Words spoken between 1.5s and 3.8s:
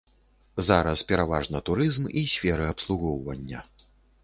турызм і сферы абслугоўвання.